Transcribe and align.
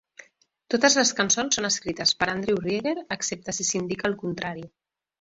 Totes 0.73 0.95
les 0.99 1.11
cançons 1.19 1.59
són 1.59 1.69
escrites 1.69 2.15
per 2.23 2.31
Andrew 2.33 2.65
Rieger, 2.65 2.97
excepte 3.19 3.59
si 3.61 3.71
s'indica 3.71 4.13
el 4.15 4.21
contrari. 4.27 4.71